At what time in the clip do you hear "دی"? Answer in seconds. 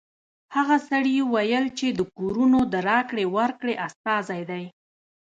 4.51-4.63